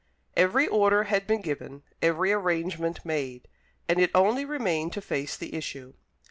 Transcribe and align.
Every 0.35 0.67
order 0.67 1.03
had 1.03 1.27
been 1.27 1.41
given, 1.41 1.83
every 2.01 2.31
arrangement 2.33 3.05
made, 3.05 3.47
and 3.87 3.99
it 3.99 4.09
only 4.15 4.45
remained 4.45 4.93
to 4.93 4.99
face 5.01 5.37
the 5.37 5.53
issue. 5.53 5.93